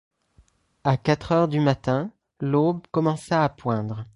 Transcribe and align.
À 0.83 0.97
quatre 0.97 1.31
heures 1.31 1.47
du 1.47 1.59
matin, 1.59 2.09
l’aube 2.39 2.87
commença 2.91 3.43
à 3.43 3.49
poindre. 3.49 4.07